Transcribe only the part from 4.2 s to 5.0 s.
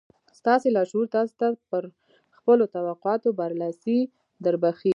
دربښي.